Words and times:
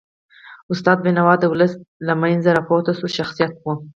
استاد 0.71 0.97
بینوا 1.05 1.33
د 1.39 1.43
ولس 1.53 1.73
له 2.07 2.13
منځه 2.21 2.49
راپورته 2.57 2.91
سوی 2.99 3.11
شخصیت 3.19 3.51
و. 3.57 3.65